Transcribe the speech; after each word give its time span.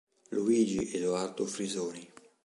Luigi 0.35 0.89
Edoardo 0.97 1.45
Frisoni 1.45 2.11